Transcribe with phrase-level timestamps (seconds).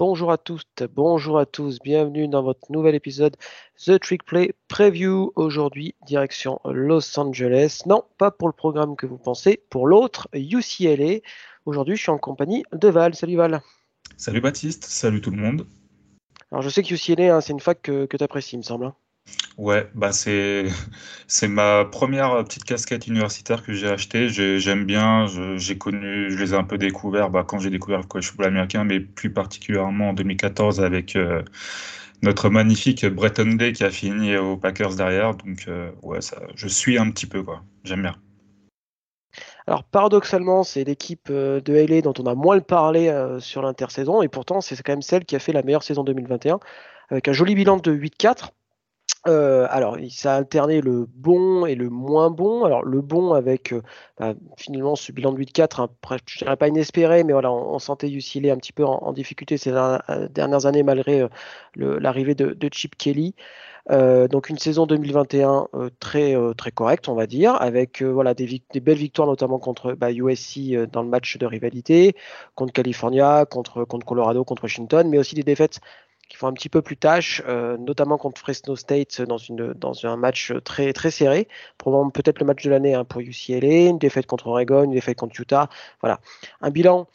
[0.00, 0.62] Bonjour à tous,
[0.94, 3.36] bonjour à tous, bienvenue dans votre nouvel épisode
[3.84, 5.30] The Trick Play Preview.
[5.36, 7.82] Aujourd'hui, direction Los Angeles.
[7.84, 11.18] Non, pas pour le programme que vous pensez, pour l'autre, UCLA.
[11.66, 13.14] Aujourd'hui, je suis en compagnie de Val.
[13.14, 13.60] Salut Val.
[14.16, 15.66] Salut Baptiste, salut tout le monde.
[16.50, 18.62] Alors, je sais que UCLA, hein, c'est une fac que, que tu apprécies, il me
[18.62, 18.94] semble.
[19.58, 20.66] Ouais, bah c'est
[21.26, 24.28] c'est ma première petite casquette universitaire que j'ai achetée.
[24.28, 25.26] J'aime bien,
[25.56, 28.84] j'ai connu, je les ai un peu découverts bah, quand j'ai découvert le football américain,
[28.84, 31.42] mais plus particulièrement en 2014 avec euh,
[32.22, 35.34] notre magnifique Bretton Day qui a fini aux Packers derrière.
[35.34, 37.62] Donc euh, ouais, ça, je suis un petit peu quoi.
[37.84, 38.16] J'aime bien.
[39.66, 44.28] Alors paradoxalement, c'est l'équipe euh, de LA dont on a moins parlé sur l'intersaison, et
[44.28, 46.60] pourtant c'est quand même celle qui a fait la meilleure saison 2021
[47.10, 48.50] avec un joli bilan de 8-4.
[49.28, 52.64] Euh, alors, il s'est alterné le bon et le moins bon.
[52.64, 53.82] Alors, le bon avec euh,
[54.18, 58.08] bah, finalement ce bilan de 8-4, hein, je dirais pas inespéré, mais voilà, on, sentait
[58.10, 61.26] UCLA un petit peu en, difficulté ces euh, dernières années malgré
[61.76, 63.34] l'arrivée de, Chip Kelly.
[63.88, 65.68] donc une saison 2021
[65.98, 70.72] très très correcte, on va dire, avec voilà des, belles victoires notamment contre bah, USC
[70.92, 72.14] dans le match de rivalité,
[72.54, 75.80] contre California, contre contre Colorado, contre Washington, mais aussi des défaites
[76.30, 80.06] qui font un petit peu plus tâche, euh, notamment contre Fresno State dans, une, dans
[80.06, 83.98] un match très, très serré, probablement peut-être le match de l'année hein, pour UCLA, une
[83.98, 85.68] défaite contre Oregon, une défaite contre Utah.
[86.00, 86.20] Voilà,
[86.62, 87.08] un bilan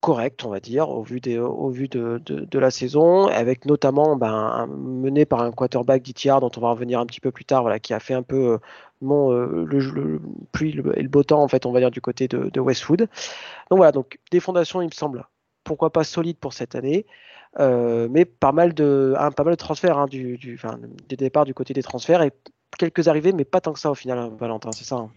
[0.00, 5.50] correct, on va dire, au vu, de, la saison, avec notamment ben, mené par un
[5.50, 8.14] quarterback d'ITR dont on va revenir un petit peu plus tard, voilà, qui a fait
[8.14, 8.58] un peu euh,
[9.02, 13.08] euh, le beau temps, en fait, on va dire, du côté de, de Westwood.
[13.70, 15.26] Donc voilà, donc des fondations, il me semble,
[15.64, 17.04] pourquoi pas solides pour cette année.
[17.58, 20.58] Euh, mais pas mal de, pas mal de transferts, hein, du, du,
[21.08, 22.30] des départs du côté des transferts et
[22.78, 25.10] quelques arrivées, mais pas tant que ça au final, hein, Valentin, c'est ça hein.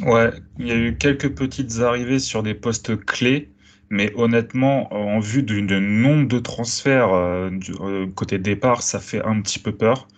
[0.00, 3.50] Ouais, il y a eu quelques petites arrivées sur des postes clés,
[3.90, 9.22] mais honnêtement, en vue du, nombre de transferts euh, du euh, côté départ, ça fait
[9.22, 10.08] un petit peu peur.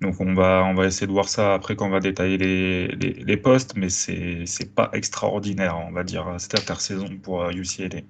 [0.00, 2.88] Donc on va, on va essayer de voir ça après quand on va détailler les,
[2.88, 8.00] les, postes, mais c'est pas extraordinaire, on va dire, cette intersaison pour UCLA.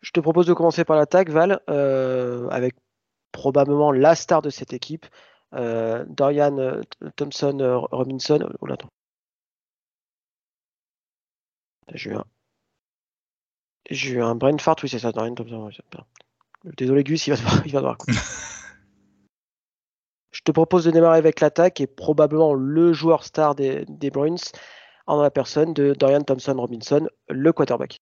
[0.00, 2.74] Je te propose de commencer par l'attaque, Val, euh, avec
[3.32, 5.06] probablement la star de cette équipe,
[5.54, 6.80] euh, Dorian euh,
[7.16, 8.48] Thompson Robinson.
[8.60, 8.88] Oh, attends.
[11.92, 12.24] J'ai eu un.
[13.90, 15.70] J'ai eu un brain fart, oui, c'est ça, Dorian Thompson.
[16.64, 17.96] Désolé, Gus, il va devoir.
[18.08, 18.14] Il
[20.30, 24.36] Je te propose de démarrer avec l'attaque et probablement le joueur star des, des Bruins
[25.06, 28.00] en la personne de Dorian Thompson Robinson, le quarterback.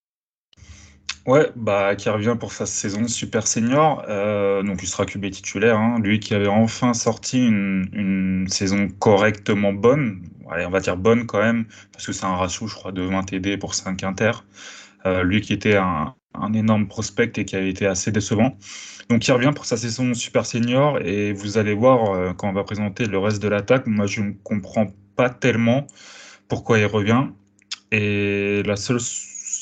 [1.27, 4.05] Ouais, bah, qui revient pour sa saison super senior.
[4.09, 5.79] Euh, donc, il sera QB titulaire.
[5.79, 5.99] Hein.
[6.03, 10.23] Lui qui avait enfin sorti une, saison correctement bonne.
[10.51, 13.03] Allez, on va dire bonne quand même, parce que c'est un ratio, je crois, de
[13.03, 14.33] 20 TD pour 5 inter.
[15.07, 18.57] Euh, lui qui était un, un, énorme prospect et qui avait été assez décevant.
[19.11, 20.99] Donc, il revient pour sa saison super senior.
[21.03, 24.23] Et vous allez voir, euh, quand on va présenter le reste de l'attaque, moi, je
[24.23, 24.87] ne comprends
[25.17, 25.87] pas tellement
[26.49, 27.27] pourquoi il revient.
[27.93, 29.01] Et la seule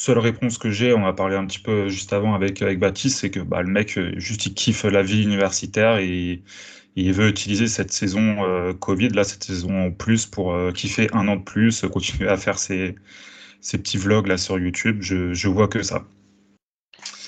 [0.07, 3.19] seule réponse que j'ai, on a parlé un petit peu juste avant avec, avec Baptiste,
[3.19, 6.43] c'est que bah, le mec, euh, juste il kiffe la vie universitaire et
[6.95, 11.09] il veut utiliser cette saison euh, Covid, là, cette saison en plus pour euh, kiffer
[11.13, 12.95] un an de plus, continuer à faire ses,
[13.61, 14.99] ses petits vlogs là sur YouTube.
[15.01, 16.05] Je, je vois que ça.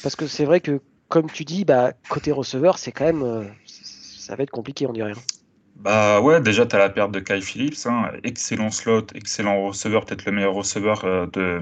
[0.04, 3.50] Parce que c'est vrai que, comme tu dis, bah, côté receveur, c'est quand même.
[3.66, 5.14] ça va être compliqué, on dirait.
[5.78, 8.10] Bah ouais, déjà, tu as la perte de Kai Phillips, hein.
[8.24, 11.60] excellent slot, excellent receveur, peut-être le meilleur receveur euh, de,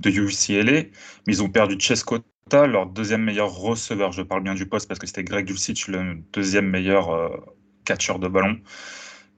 [0.00, 0.82] de UCLA.
[1.26, 4.10] Mais ils ont perdu Chescota, leur deuxième meilleur receveur.
[4.10, 7.28] Je parle bien du poste parce que c'était Greg Dulcich, le deuxième meilleur euh,
[7.84, 8.58] catcheur de ballon.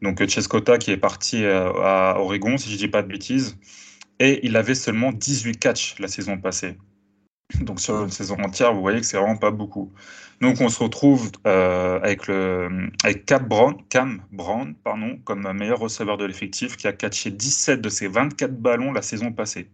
[0.02, 3.58] Donc euh, Chescota qui est parti à Oregon, si je dis pas de bêtises.
[4.20, 6.78] Et il avait seulement 18 catchs la saison passée.
[7.60, 9.92] Donc sur une saison entière, vous voyez que c'est vraiment pas beaucoup.
[10.40, 12.28] Donc on se retrouve euh, avec,
[13.04, 13.46] avec Cam
[14.32, 18.92] Brown, pardon, comme meilleur receveur de l'effectif qui a catché 17 de ses 24 ballons
[18.92, 19.68] la saison passée.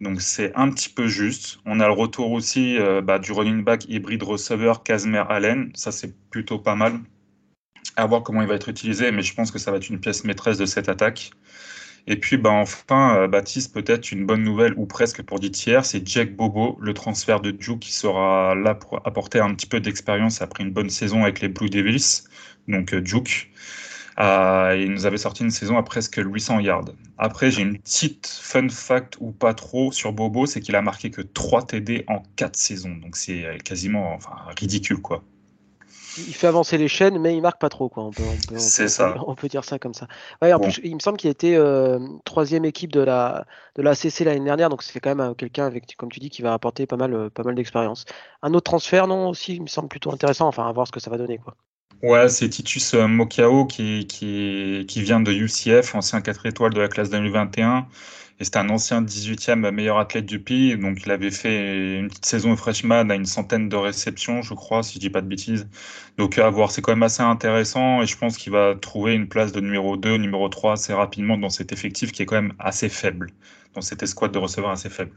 [0.00, 1.58] Donc c'est un petit peu juste.
[1.66, 5.70] On a le retour aussi euh, bah, du running back hybride receveur Casimir Allen.
[5.74, 7.00] Ça c'est plutôt pas mal.
[7.96, 10.00] À voir comment il va être utilisé, mais je pense que ça va être une
[10.00, 11.30] pièce maîtresse de cette attaque.
[12.06, 15.86] Et puis, bah, enfin, euh, Baptiste, peut-être une bonne nouvelle, ou presque pour dit tiers,
[15.86, 19.80] c'est Jack Bobo, le transfert de Duke, qui sera là pour apporter un petit peu
[19.80, 22.24] d'expérience après une bonne saison avec les Blue Devils,
[22.68, 23.50] donc euh, Duke.
[24.18, 26.92] il nous avait sorti une saison à presque 800 yards.
[27.18, 31.10] Après, j'ai une petite fun fact ou pas trop sur Bobo, c'est qu'il a marqué
[31.10, 32.96] que 3 TD en 4 saisons.
[32.96, 35.24] Donc c'est quasiment enfin, ridicule, quoi.
[36.16, 38.04] Il fait avancer les chaînes, mais il marque pas trop, quoi.
[38.04, 38.22] On peut,
[38.56, 39.14] ça.
[39.26, 40.06] On peut dire ça comme ça.
[40.40, 43.46] en plus, il me semble qu'il était euh, troisième équipe de la
[43.76, 46.30] de la CC l'année dernière, donc c'est quand même euh, quelqu'un avec, comme tu dis,
[46.30, 48.04] qui va apporter pas mal, euh, pas mal d'expérience.
[48.42, 50.46] Un autre transfert, non, aussi, il me semble plutôt intéressant.
[50.46, 51.56] Enfin, à voir ce que ça va donner, quoi.
[52.02, 56.88] Ouais, c'est Titus Mokiao qui, qui, qui, vient de UCF, ancien 4 étoiles de la
[56.88, 57.86] classe 2021.
[58.40, 60.76] Et c'est un ancien 18e meilleur athlète du pays.
[60.76, 64.82] Donc, il avait fait une petite saison freshman à une centaine de réceptions, je crois,
[64.82, 65.68] si je dis pas de bêtises.
[66.18, 68.02] Donc, à voir, c'est quand même assez intéressant.
[68.02, 71.38] Et je pense qu'il va trouver une place de numéro 2, numéro 3 assez rapidement
[71.38, 73.30] dans cet effectif qui est quand même assez faible,
[73.74, 75.12] dans cette escouade de receveurs assez faible.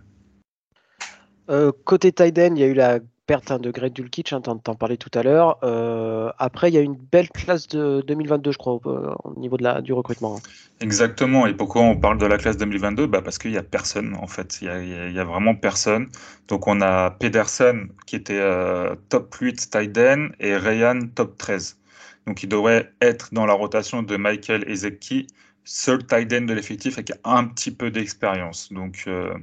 [1.49, 4.57] Euh, côté Tiden, il y a eu la perte hein, de Greg Dulkich, hein, t'en
[4.57, 5.59] parlais tout à l'heure.
[5.63, 9.63] Euh, après, il y a une belle classe de 2022, je crois, au, niveau de
[9.63, 10.37] la, du recrutement.
[10.37, 10.49] Hein.
[10.79, 11.45] Exactement.
[11.45, 14.27] Et pourquoi on parle de la classe 2022 bah Parce qu'il n'y a personne, en
[14.27, 14.59] fait.
[14.61, 16.07] Il n'y a, vraiment personne.
[16.47, 21.77] Donc, on a Pedersen qui était euh, top 8 Tiden et Ryan top 13.
[22.25, 25.27] Donc, il devrait être dans la rotation de Michael Ezeki,
[25.65, 28.71] seul Tiden de l'effectif avec un petit peu d'expérience.
[28.71, 29.33] Donc, euh,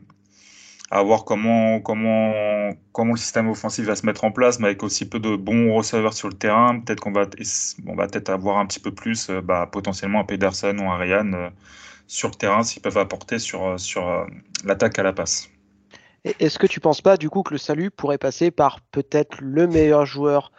[0.94, 2.32] à voir comment, comment,
[2.92, 5.74] comment le système offensif va se mettre en place, mais avec aussi peu de bons
[5.74, 6.78] receveurs sur le terrain.
[6.78, 7.26] Peut-être qu'on va,
[7.88, 10.96] on va peut-être avoir un petit peu plus, euh, bah, potentiellement un Pedersen ou un
[10.96, 11.50] Ryan euh,
[12.06, 14.24] sur le terrain, s'ils peuvent apporter sur, euh, sur
[14.64, 15.50] l'attaque à la passe.
[16.22, 19.66] Est-ce que tu penses pas du coup que le salut pourrait passer par peut-être le
[19.66, 20.52] meilleur joueur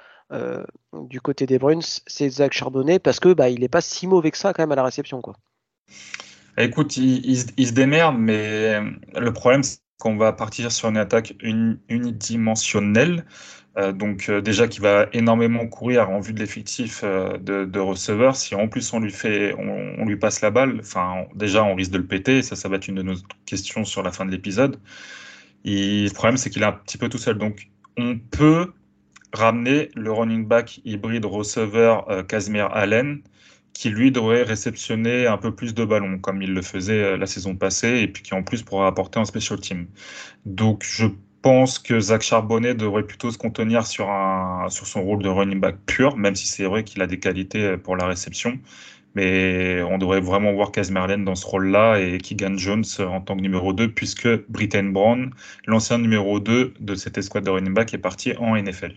[0.91, 4.31] du côté des Bruins, c'est Zach Charbonnet, parce que bah, il n'est pas si mauvais
[4.31, 5.35] que ça quand même à la réception quoi.
[6.57, 7.23] Écoute, il,
[7.57, 8.81] il se démerde, mais
[9.15, 11.35] le problème, c'est qu'on va partir sur une attaque
[11.89, 13.25] unidimensionnelle.
[13.77, 18.35] Euh, donc euh, déjà qui va énormément courir en vue de l'effectif euh, de, receveur.
[18.35, 21.91] Si en plus on lui fait, on, lui passe la balle, enfin déjà on risque
[21.91, 22.41] de le péter.
[22.41, 23.15] ça, ça va être une de nos
[23.45, 24.79] questions sur la fin de l'épisode.
[25.65, 27.37] le problème c'est qu'il est un petit peu tout seul.
[27.37, 28.71] Donc on peut
[29.33, 33.21] ramener le running back hybride receveur Casimir Allen
[33.75, 37.27] qui lui devrait réceptionner un peu plus de ballons, comme il le faisait euh, la
[37.27, 39.87] saison passée, et puis qui en plus pourra apporter en special team.
[40.45, 41.07] Donc je
[41.41, 45.59] pense que Zach Charbonnet devrait plutôt se contenir sur, un, sur son rôle de running
[45.59, 48.57] back pur, même si c'est vrai qu'il a des qualités euh, pour la réception.
[49.13, 53.41] Mais on devrait vraiment voir Casimir dans ce rôle-là et Keegan Jones en tant que
[53.41, 55.31] numéro 2, puisque Britton Brown,
[55.67, 58.95] l'ancien numéro 2 de cette escouade de running back, est parti en NFL.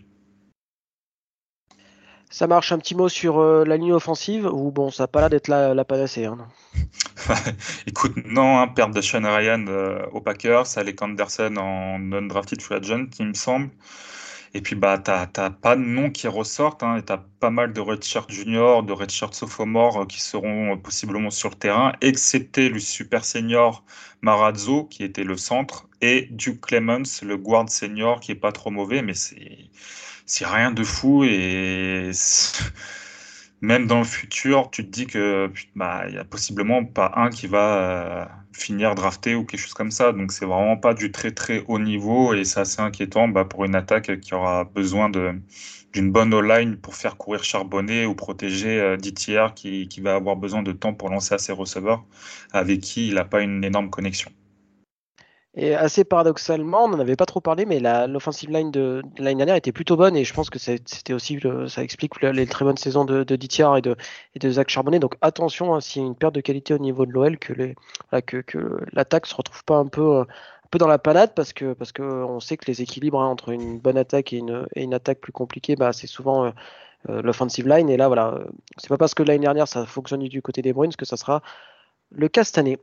[2.31, 5.19] Ça marche un petit mot sur euh, la ligne offensive ou bon, ça n'a pas
[5.21, 6.25] l'air d'être la, la panacée.
[6.25, 6.37] Hein,
[7.87, 12.75] Écoute, non, hein, perte de Sean Ryan euh, aux Packers, Alec Anderson en non-drafted free
[12.75, 13.69] agent, il me semble.
[14.53, 16.83] Et puis, bah, tu n'as pas de noms qui ressortent.
[16.83, 21.29] Hein, tu as pas mal de redshirt junior, de redshirt sophomore euh, qui seront possiblement
[21.31, 23.83] sur le terrain, excepté le super senior
[24.21, 28.69] Marazzo, qui était le centre, et Duke Clemens, le guard senior, qui est pas trop
[28.71, 29.69] mauvais, mais c'est
[30.29, 32.11] c'est rien de fou et
[33.61, 37.29] même dans le futur, tu te dis que bah il y a possiblement pas un
[37.29, 40.11] qui va euh, finir drafté ou quelque chose comme ça.
[40.13, 43.65] Donc c'est vraiment pas du très très haut niveau et c'est assez inquiétant bah, pour
[43.65, 48.97] une attaque qui aura besoin d'une bonne online pour faire courir Charbonnet ou protéger euh,
[48.97, 52.05] DTR qui, qui va avoir besoin de temps pour lancer à ses receveurs
[52.51, 54.31] avec qui il n'a pas une énorme connexion.
[55.55, 59.55] Et assez paradoxalement, on n'en avait pas trop parlé, mais l'offensive line de, l'année dernière
[59.55, 63.03] était plutôt bonne et je pense que c'était aussi, ça explique les très bonnes saisons
[63.03, 64.99] de, de et de, Zach Charbonnet.
[64.99, 67.75] Donc attention, hein, s'il y a une perte de qualité au niveau de l'OL, que,
[68.93, 70.27] l'attaque se retrouve pas un peu, un
[70.69, 73.49] peu dans la panade parce que, parce que on sait que les équilibres hein, entre
[73.49, 74.37] une bonne attaque et
[74.75, 76.51] une, attaque plus compliquée, bah, c'est souvent euh,
[77.09, 77.89] euh, l'offensive line.
[77.89, 78.39] Et là, voilà,
[78.77, 81.41] c'est pas parce que l'année dernière ça fonctionne du côté des Bruins que ça sera
[82.11, 82.77] le cas cette année.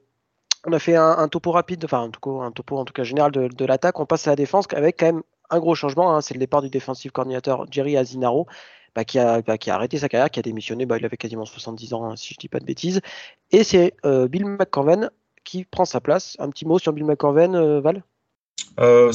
[0.68, 3.30] On a fait un, topo rapide, enfin un topo, un topo en tout cas général
[3.30, 4.00] de, l'attaque.
[4.00, 6.12] On passe à la défense avec quand même un gros changement.
[6.12, 6.20] Hein.
[6.20, 8.48] c'est le départ du défensif coordinateur Jerry Azinaro,
[8.96, 10.84] bah, qui, a, bah, qui, a, arrêté sa carrière, qui a démissionné.
[10.84, 13.00] Bah, il avait quasiment 70 ans, hein, si je ne dis pas de bêtises.
[13.52, 15.10] Et c'est euh, Bill McCorven
[15.44, 16.36] qui prend sa place.
[16.40, 18.02] Un petit mot sur Bill McCorven, euh, Val?
[18.80, 19.12] Euh,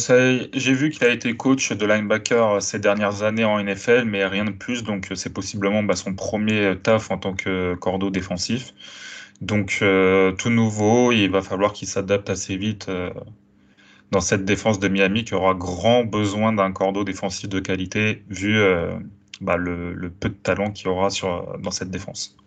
[0.53, 4.45] J'ai vu qu'il a été coach de linebacker ces dernières années en NFL, mais rien
[4.45, 4.83] de plus.
[4.83, 8.73] Donc c'est possiblement son premier taf en tant que cordeau défensif.
[9.41, 13.11] Donc euh, tout nouveau, il va falloir qu'il s'adapte assez vite euh,
[14.11, 18.59] dans cette défense de Miami qui aura grand besoin d'un cordeau défensif de qualité vu
[18.59, 18.93] euh,
[19.41, 22.37] bah, le, peu de talent qu'il aura sur, dans cette défense.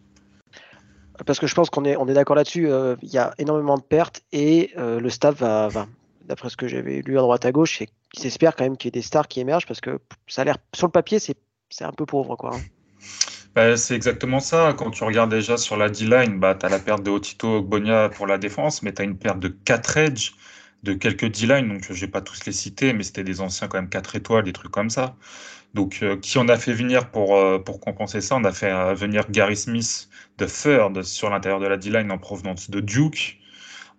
[1.26, 2.68] Parce que je pense qu'on est, on est d'accord là-dessus,
[3.02, 5.86] il y a énormément de pertes et le staff va,
[6.26, 8.90] d'après ce que j'avais lu à droite à gauche, il s'espère quand même qu'il y
[8.90, 11.36] ait des stars qui émergent parce que ça a l'air, sur le papier, c'est
[11.82, 12.34] un peu pauvre.
[12.34, 12.56] quoi.
[12.56, 12.60] Hein.
[13.54, 14.75] Bah, c'est exactement ça.
[14.76, 18.08] Quand tu regardes déjà sur la D-line, bah, tu as la perte de Otito Ogbonia
[18.08, 20.32] pour la défense, mais tu as une perte de 4 edge,
[20.82, 23.78] de quelques D-line, donc je vais pas tous les citer, mais c'était des anciens quand
[23.78, 25.16] même 4 étoiles, des trucs comme ça.
[25.75, 28.37] Donc, euh, qui on a fait venir pour, euh, pour compenser ça?
[28.37, 30.08] On a fait euh, venir Gary Smith
[30.38, 33.40] de Third sur l'intérieur de la D-line en provenance de Duke.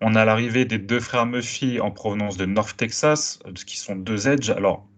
[0.00, 4.28] On a l'arrivée des deux frères Murphy en provenance de North Texas, qui sont deux
[4.28, 4.50] edge.
[4.50, 4.88] Alors,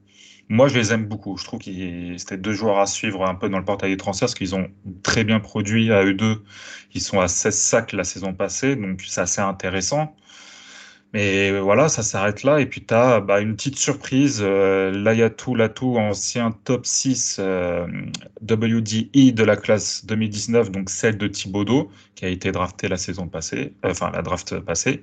[0.49, 1.37] moi, je les aime beaucoup.
[1.37, 4.27] Je trouve que c'était deux joueurs à suivre un peu dans le portail des transferts
[4.27, 4.69] parce qu'ils ont
[5.03, 6.43] très bien produit à eux deux.
[6.95, 10.17] Ils sont à 16 sacs la saison passée, donc c'est assez intéressant.
[11.15, 12.61] Mais voilà, ça s'arrête là.
[12.61, 14.41] Et puis, tu as bah, une petite surprise.
[14.43, 17.87] Euh, Layatou Latou, ancien top 6 euh,
[18.43, 23.27] WDE de la classe 2019, donc celle de Thibaudot, qui a été drafté la saison
[23.27, 25.03] passée, euh, enfin la draft passée,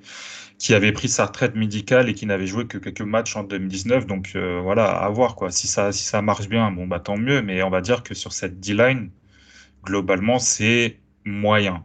[0.58, 4.06] qui avait pris sa retraite médicale et qui n'avait joué que quelques matchs en 2019.
[4.06, 5.34] Donc euh, voilà, à voir.
[5.34, 5.50] Quoi.
[5.50, 7.42] Si, ça, si ça marche bien, bon, bah, tant mieux.
[7.42, 9.10] Mais on va dire que sur cette D-line,
[9.84, 11.84] globalement, c'est moyen.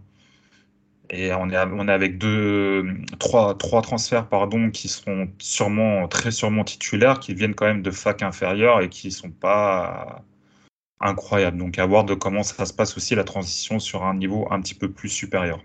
[1.13, 2.86] Et on est, avec deux,
[3.20, 7.91] trois, trois transferts pardon, qui sont sûrement, très sûrement titulaires, qui viennent quand même de
[7.91, 10.24] fac inférieures et qui ne sont pas
[11.01, 11.58] incroyables.
[11.58, 14.62] Donc à voir de comment ça se passe aussi la transition sur un niveau un
[14.62, 15.60] petit peu plus supérieur.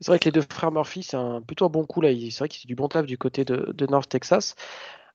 [0.00, 2.08] C'est vrai que les deux frères Murphy, c'est un plutôt un bon coup là.
[2.08, 4.54] C'est vrai qu'il c'est du bon taf du côté de, North Texas.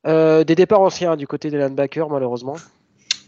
[0.06, 2.58] Euh, des départs anciens du côté des linebackers, malheureusement.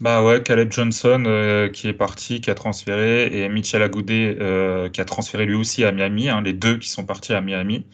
[0.00, 4.90] Bah ouais, Caleb Johnson euh, qui est parti, qui a transféré, et Mitchell Agoudé euh,
[4.90, 7.86] qui a transféré lui aussi à Miami, hein, les deux qui sont partis à Miami.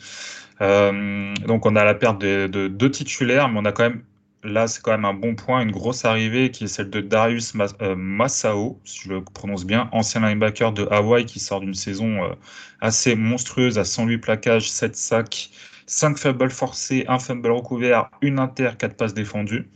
[0.60, 4.02] Euh, donc on a la perte de, deux titulaires, mais on a quand même,
[4.42, 7.54] là c'est quand même un bon point, une grosse arrivée qui est celle de Darius
[7.54, 12.36] Massao, si je le prononce bien, ancien linebacker de Hawaii qui sort d'une saison
[12.80, 15.50] assez monstrueuse à 108 plaquages, 7 sacs,
[15.86, 19.68] 5 fumbles forcés, 1 fumble recouvert, une inter, 4 passes défendues.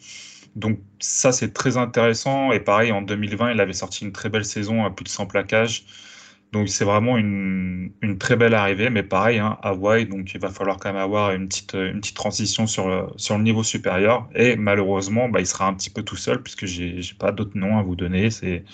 [0.56, 2.52] Donc ça, c'est très intéressant.
[2.52, 5.26] Et pareil, en 2020, il avait sorti une très belle saison à plus de 100
[5.26, 5.84] plaquages.
[6.52, 8.90] Donc c'est vraiment une, très belle arrivée.
[8.90, 12.16] Mais pareil, hein, Hawaii, donc il va falloir quand même avoir une petite, une petite
[12.16, 14.28] transition sur le, sur le niveau supérieur.
[14.34, 17.56] Et malheureusement, bah, il sera un petit peu tout seul puisque j'ai n'ai pas d'autres
[17.58, 18.30] noms à vous donner.
[18.30, 18.64] C'est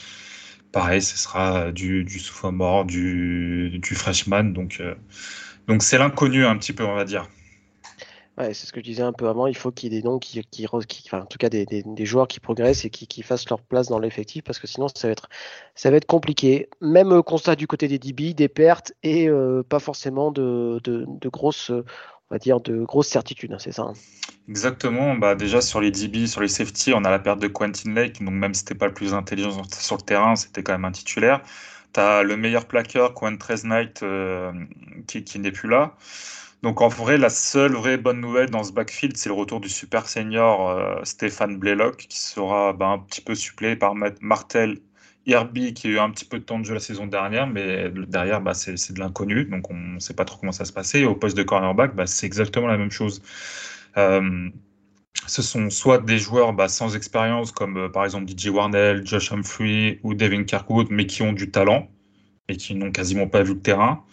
[0.73, 4.45] pareil, ce sera du, du sophomore, du, du freshman.
[4.53, 4.95] Donc euh,
[5.69, 7.29] donc c'est l'inconnu un petit peu, on va dire.
[8.39, 9.47] Ouais, c'est ce que je disais un peu avant.
[9.47, 10.41] Il faut qu'il y ait des noms qui,
[11.12, 14.59] en tout cas des, joueurs qui progressent et qui, fassent leur place dans l'effectif parce
[14.59, 16.71] que sinon ça va être, compliqué.
[16.81, 20.81] Même euh, constat du côté des DB, des pertes et euh, pas forcément de,
[21.27, 21.85] grosses, on
[22.31, 23.53] va dire de grosses certitudes.
[23.53, 23.83] Hein, c'est ça.
[23.83, 23.93] Hein.
[24.49, 25.15] Exactement.
[25.15, 28.23] Bah déjà sur les DB, sur les safety, on a la perte de Quentin Lake.
[28.25, 30.93] Donc même si c'était pas le plus intelligent sur le terrain, c'était quand même un
[30.93, 31.43] titulaire.
[31.93, 34.53] Tu as le meilleur plaqueur, Quentin Knight, euh,
[35.07, 35.95] qui, qui n'est plus là.
[36.62, 39.69] Donc en vrai, la seule vraie bonne nouvelle dans ce backfield, c'est le retour du
[39.69, 44.78] super senior euh, Stéphane Blaylock, qui sera bah, un petit peu suppléé par Martel
[45.26, 47.90] Irby, qui a eu un petit peu de temps de jeu la saison dernière, mais
[48.09, 51.04] derrière, bah, c'est de l'inconnu, donc on ne sait pas trop comment ça se passait.
[51.04, 53.23] Au poste de cornerback, bah, c'est exactement la même chose.
[53.97, 54.49] Euh,
[55.26, 60.00] ce sont soit des joueurs sans expérience, comme euh, par exemple DJ Warnell, Josh Humphrey
[60.02, 61.88] ou Devin Kirkwood, mais qui ont du talent
[62.49, 64.04] et qui n'ont quasiment pas vu le terrain.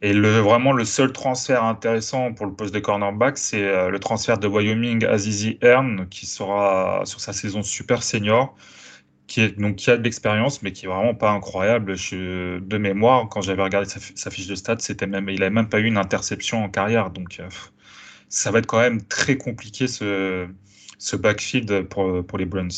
[0.00, 3.98] Et le, vraiment, le seul transfert intéressant pour le poste de cornerback, c'est euh, le
[3.98, 8.54] transfert de Wyoming Azizi Hearn, qui sera sur sa saison super senior,
[9.26, 11.96] qui, est, donc, qui a de l'expérience, mais qui est vraiment pas incroyable.
[11.96, 15.68] Je, de mémoire, quand j'avais regardé sa, fiche de stats, c'était même, il n'avait même
[15.68, 17.10] pas eu une interception en carrière.
[17.10, 17.48] Donc, euh,
[18.28, 20.46] ça va être quand même très compliqué ce,
[20.98, 22.68] ce backfield pour, pour les Bruins.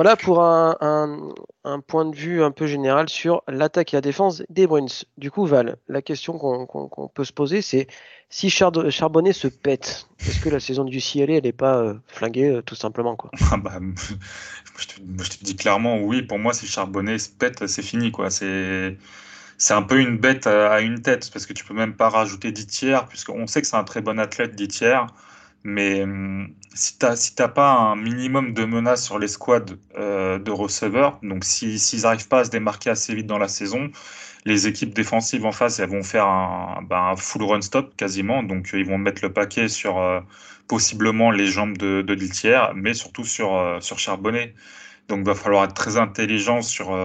[0.00, 1.34] Voilà pour un,
[1.86, 4.86] point de vue un peu général sur l'attaque et la défense des Bruins.
[5.18, 7.86] Du coup, Val, la question qu'on peut se poser, c'est
[8.30, 12.48] si Charbonnet se pète, est-ce que la saison du CLA, elle n'est pas euh, flinguée
[12.48, 13.14] euh, tout simplement
[13.50, 13.78] ah bah,
[14.78, 18.10] je, te, dis clairement, oui, pour moi, si Charbonnet se pète, c'est fini.
[18.30, 22.52] c'est un peu une bête à, une tête parce que tu peux même pas rajouter
[22.52, 25.06] 10 tiers puisqu'on sait que c'est un très bon athlète 10 tiers
[25.62, 30.50] mais hum, si tu n'as pas un minimum de menaces sur les squads euh, de
[30.50, 33.90] receveurs, donc s'ils si, n'arrivent pas à se démarquer assez vite dans la saison,
[34.44, 38.42] les équipes défensives en face, elles vont faire un, ben, full run stop quasiment.
[38.42, 40.20] Donc ils vont mettre le paquet sur euh,
[40.68, 44.54] possiblement les jambes de, de mais surtout sur, euh, sur Charbonnet.
[45.08, 46.96] Donc il va falloir être très intelligent sur,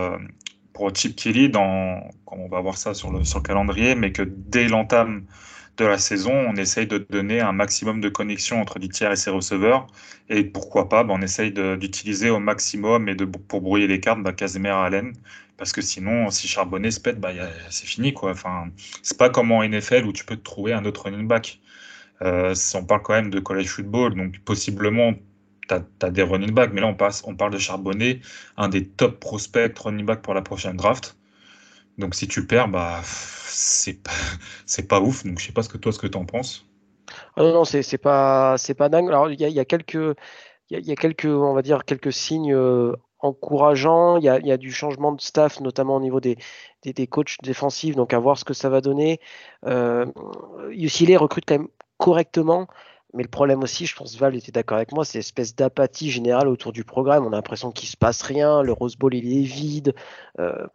[0.73, 4.21] pour Chip Kelly, dans, on va voir ça sur le, sur le calendrier, mais que
[4.23, 5.25] dès l'entame
[5.77, 9.29] de la saison, on essaye de donner un maximum de connexion entre tiers et ses
[9.29, 9.87] receveurs.
[10.29, 14.21] Et pourquoi pas, ben, on essaye d'utiliser au maximum et de, pour brouiller les cartes
[14.21, 14.33] bah,
[14.83, 15.13] Allen.
[15.57, 17.31] Parce que sinon, si Charbonnet se pète, bah,
[17.69, 18.13] c'est fini.
[18.13, 18.31] Quoi.
[18.31, 18.67] Enfin,
[19.01, 21.59] c'est pas comme en NFL où tu peux te trouver un autre running back.
[22.21, 25.13] Euh, on parle quand même de college football, donc possiblement
[25.67, 26.71] tu as, des running backs.
[26.73, 28.21] Mais là, on, passe, on parle de Charbonnet,
[28.57, 31.17] un des top prospects running back pour la prochaine draft.
[31.97, 34.01] Donc si tu perds, bah, c'est
[34.87, 35.25] pas, ouf.
[35.25, 36.65] Donc je sais pas ce que toi, ce que tu en penses.
[37.35, 39.07] Ah non, non, c'est pas, pas dingue.
[39.07, 40.15] Alors il y a, quelques,
[40.69, 44.17] il y, a quelques, on va dire, quelques signes euh, encourageants.
[44.17, 46.37] Il y a, du changement de staff, notamment au niveau des,
[46.83, 47.95] des, coachs défensifs.
[47.95, 49.19] Donc à voir ce que ça va donner.
[49.65, 50.05] Euh,
[50.71, 52.67] UCLA recrute quand même correctement.
[53.15, 56.49] Mais le problème aussi, je pense Val était d'accord avec moi, c'est l'espèce d'apathie générale
[56.49, 57.25] autour du programme.
[57.25, 59.95] On a l'impression qu'il se passe rien, le Rose Bowl il est vide.
[60.37, 60.67] Euh,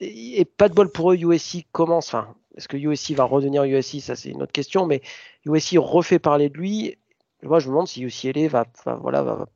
[0.00, 2.08] et, pas de bol pour eux, USC commence.
[2.08, 4.86] Enfin, est-ce que USC va redevenir USC Ça, c'est une autre question.
[4.86, 5.02] Mais
[5.44, 6.98] USC refait parler de lui.
[7.42, 9.46] Moi, je me demande si UCLA va, va voilà, va,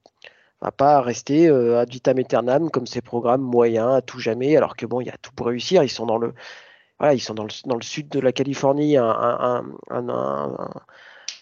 [0.60, 4.56] va pas rester euh, ad vitam aeternam comme ces programmes moyens à tout jamais.
[4.56, 5.82] Alors que bon, il y a tout pour réussir.
[5.82, 6.34] Ils sont dans le,
[6.98, 10.70] voilà, ils sont dans le, dans le sud de la Californie, un, un, un,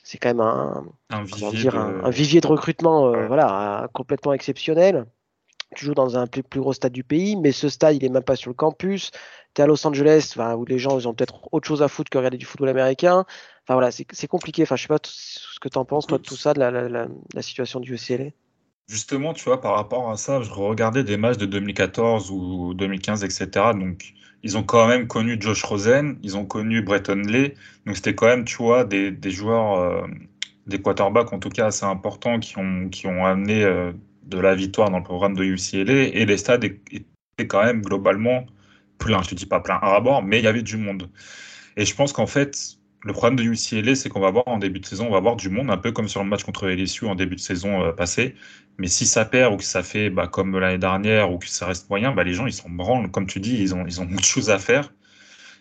[0.03, 1.77] c'est quand même un, vivier, de...
[1.77, 5.07] un, vivier de recrutement euh, voilà, complètement exceptionnel.
[5.77, 8.23] Tu joues dans un plus, gros stade du pays, mais ce stade, il est même
[8.23, 9.11] pas sur le campus.
[9.55, 12.19] Tu es à Los Angeles, où les gens ont peut-être autre chose à foutre que
[12.19, 13.25] regarder du football américain.
[13.65, 14.63] Enfin voilà, c'est compliqué.
[14.63, 17.43] Enfin, je sais pas ce que tu en penses, toi, de tout ça, de la,
[17.43, 18.31] situation du UCLA.
[18.89, 23.23] Justement, tu vois, par rapport à ça, je regardais des matchs de 2014 ou 2015,
[23.23, 23.49] etc.
[23.75, 27.53] Donc, ils ont quand même connu Josh Rosen, ils ont connu Bretton Lee.
[27.87, 30.07] Donc c'était quand même, tu vois, des, des joueurs, euh,
[30.67, 34.55] des quarterbacks en tout cas assez importants qui ont, qui ont amené euh, de la
[34.55, 36.15] victoire dans le programme de UCLA.
[36.15, 38.47] Et les stades étaient quand même globalement
[38.99, 39.23] pleins.
[39.23, 41.11] Je ne dis pas plein à bord, mais il y avait du monde.
[41.77, 44.81] Et je pense qu'en fait, le problème de UCLA, c'est qu'on va voir en début
[44.81, 47.07] de saison, on va voir du monde, un peu comme sur le match contre LSU
[47.07, 48.35] en début de saison euh, passé.
[48.79, 51.67] Mais si ça perd ou que ça fait bah, comme l'année dernière ou que ça
[51.67, 53.11] reste moyen, bah, les gens ils s'en branlent.
[53.11, 54.93] Comme tu dis, ils ont, ils ont beaucoup de choses à faire.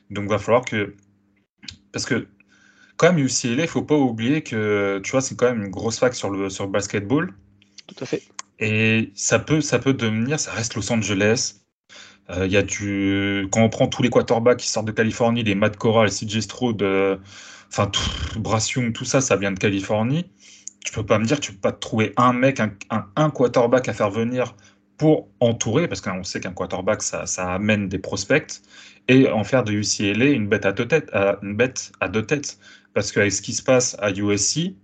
[0.09, 0.95] Donc il va falloir que.
[1.91, 2.27] Parce que,
[2.97, 5.97] quand même, UCLA, il faut pas oublier que, tu vois, c'est quand même une grosse
[5.99, 7.33] fac sur le, sur le basketball.
[7.87, 8.21] Tout à fait.
[8.59, 11.55] Et ça peut, ça peut devenir, ça reste Los Angeles.
[12.29, 15.43] Euh, il y a du, quand on prend tous les quarterbacks qui sortent de Californie,
[15.43, 17.17] les Matt Corral, CJ Stroud, euh,
[17.69, 20.29] enfin, tout, tout ça, ça vient de Californie.
[20.86, 24.10] Tu peux pas me dire, tu peux pas trouver un mec, un, quarterback à faire
[24.10, 24.55] venir
[24.97, 28.62] pour entourer, parce qu'on sait qu'un quarterback, ça, ça, amène des prospects,
[29.07, 31.10] et en faire de UCLA une bête à deux têtes.
[31.41, 32.60] une bête à deux têtes.
[32.93, 34.75] Parce qu'avec ce qui se passe à USC,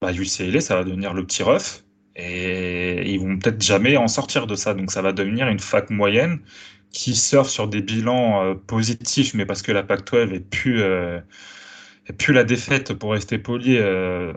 [0.00, 1.84] bah, UCLA, ça va devenir le petit ref,
[2.16, 4.74] et ils vont peut-être jamais en sortir de ça.
[4.74, 6.40] Donc ça va devenir une fac moyenne
[6.92, 11.20] qui surfe sur des bilans euh, positifs, mais parce que la Pac-12 est plus, euh,
[12.18, 14.32] plus la défaite, pour rester poli, euh,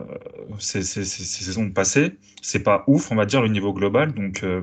[0.58, 2.16] ces, ces, ces, saisons passées.
[2.42, 4.14] C'est pas ouf, on va dire, le niveau global.
[4.14, 4.62] Donc euh,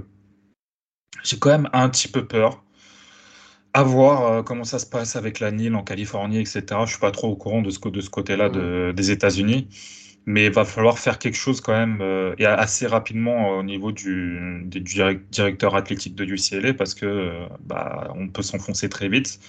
[1.24, 2.64] j'ai quand même un petit peu peur.
[3.74, 6.66] À voir comment ça se passe avec la Nile en Californie, etc.
[6.84, 9.70] Je suis pas trop au courant de ce, de ce côté-là de, des États-Unis
[10.26, 13.92] mais il va falloir faire quelque chose quand même euh, et assez rapidement au niveau
[13.92, 19.40] du, du, directeur athlétique de UCLA parce que euh, bah, on peut s'enfoncer très vite.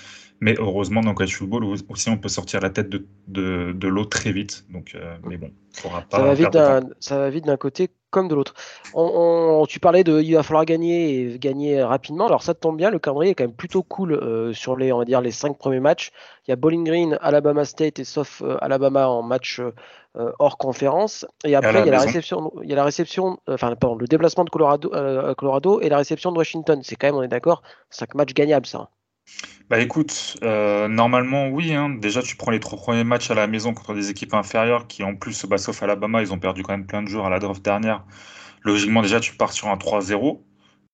[0.41, 3.89] Mais heureusement, dans le college football aussi, on peut sortir la tête de, de, de
[3.89, 4.65] l'eau très vite.
[4.71, 5.53] Donc, euh, mais bon,
[5.85, 6.05] pas.
[6.11, 8.55] Ça va, vite d'un, ça va vite d'un côté comme de l'autre.
[8.95, 12.27] On, tu parlais de il va falloir gagner et gagner rapidement.
[12.27, 14.99] Alors ça tombe bien, le calendrier est quand même plutôt cool euh, sur les on
[14.99, 16.11] va dire les cinq premiers matchs.
[16.47, 19.73] Il y a Bowling Green, Alabama State et sauf euh, Alabama en match euh,
[20.15, 21.27] hors conférence.
[21.45, 24.07] Et après il y a la réception, il y a la réception, enfin pardon, le
[24.07, 24.91] déplacement de Colorado,
[25.37, 26.81] Colorado et la réception de Washington.
[26.83, 28.91] C'est quand même on est d'accord, cinq matchs gagnables ça.
[29.71, 31.73] Bah écoute, euh, normalement oui.
[31.73, 31.91] Hein.
[31.91, 35.03] Déjà, tu prends les trois premiers matchs à la maison contre des équipes inférieures qui,
[35.03, 37.39] en plus, bah, sauf Alabama, ils ont perdu quand même plein de jours à la
[37.39, 38.05] draft dernière.
[38.63, 40.43] Logiquement, déjà, tu pars sur un 3-0.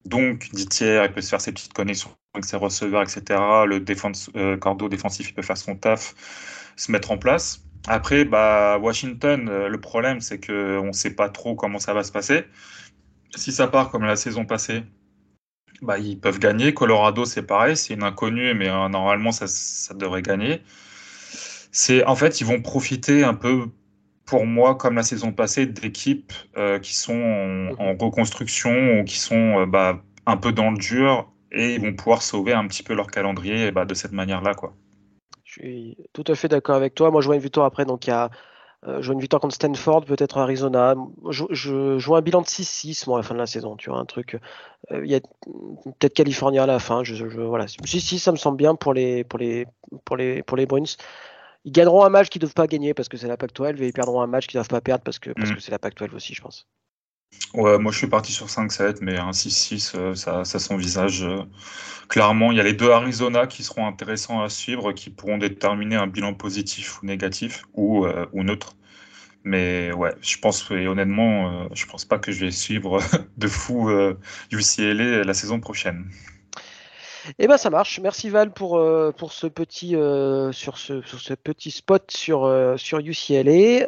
[0.04, 3.22] Donc, Ditier, il peut se faire ses petites connexions avec ses receveurs, etc.
[3.66, 6.14] Le défense, euh, cordeau défensif, il peut faire son taf,
[6.76, 7.64] se mettre en place.
[7.86, 12.02] Après, bah, Washington, euh, le problème, c'est qu'on ne sait pas trop comment ça va
[12.02, 12.44] se passer.
[13.36, 14.82] Si ça part comme la saison passée,
[15.82, 16.74] bah, ils peuvent gagner.
[16.74, 20.62] Colorado, c'est pareil, c'est une inconnue, mais euh, normalement, ça, ça, devrait gagner.
[21.72, 23.68] C'est En fait, ils vont profiter un peu,
[24.26, 29.66] pour moi, comme la saison passée, d'équipes euh, qui sont en, reconstruction ou qui sont
[29.66, 33.08] bah, un peu dans le dur et ils vont pouvoir sauver un petit peu leur
[33.08, 34.54] calendrier bah, de cette manière-là.
[34.54, 34.74] quoi.
[35.58, 37.10] Je suis tout à fait d'accord avec toi.
[37.10, 38.30] Moi, je vois une victoire après, donc il y a
[38.86, 40.94] euh, jouer une victoire contre Stanford, peut-être Arizona.
[41.30, 43.90] Je, je, joue un bilan de 6-6 moi à la fin de la saison, tu
[43.90, 44.38] vois, un truc.
[44.92, 47.02] Euh, il y a peut-être Californie à la fin.
[47.02, 47.66] Je, je voilà.
[47.66, 49.66] 6-6, ça me semble bien pour les pour les
[50.04, 50.84] pour les pour les Bruins.
[51.64, 53.88] Ils gagneront un match qu'ils ne doivent pas gagner parce que c'est la Pac-12 et
[53.88, 55.54] ils perdront un match qu'ils ne doivent pas perdre parce que parce mm.
[55.56, 56.68] que c'est la Pac-12 aussi, je pense.
[57.54, 61.24] Moi je suis parti sur 5-7, mais un 6-6, euh, ça, ça s'envisage.
[61.24, 61.38] Euh,
[62.08, 65.96] clairement, il y a les deux Arizona qui seront intéressants à suivre, qui pourront déterminer
[65.96, 68.76] un bilan positif ou négatif ou, euh, neutre.
[69.44, 73.00] Mais ouais, je pense, et honnêtement, je pense pas que je vais suivre
[73.38, 73.90] de fou
[74.50, 76.10] UCLA la saison prochaine.
[77.38, 78.00] Eh ben ça marche.
[78.00, 78.78] Merci Val pour,
[79.30, 79.94] ce, petit
[81.70, 83.86] spot sur, sur UCLA.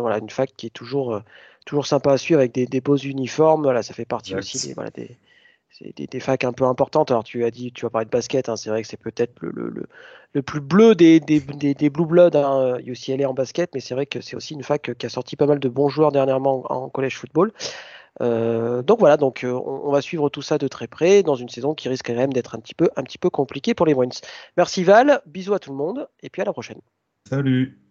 [0.00, 1.22] voilà, une fac qui est toujours
[1.64, 3.62] toujours sympa à suivre avec des, beaux uniformes.
[3.62, 5.16] Voilà, ça fait partie aussi des, voilà, des,
[6.06, 7.10] des, facs un peu importantes.
[7.10, 9.34] Alors tu as dit, tu vas parler de basket, hein, c'est vrai que c'est peut-être
[9.40, 9.86] le, le,
[10.32, 14.06] le, plus bleu des, des, des Blue Blood, hein, UCLA en basket, mais c'est vrai
[14.06, 16.88] que c'est aussi une fac qui a sorti pas mal de bons joueurs dernièrement en,
[16.88, 17.52] collège football.
[18.20, 21.48] Euh, donc voilà, donc euh, on, va suivre tout ça de très près dans une
[21.48, 23.94] saison qui risque quand même d'être un petit peu un petit peu compliquée pour les
[23.94, 24.10] Bruins.
[24.58, 26.80] Merci Val, bisous à tout le monde et puis à la prochaine.
[27.26, 27.81] Salut.